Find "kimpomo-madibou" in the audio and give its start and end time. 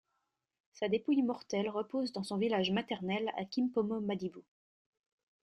3.45-4.41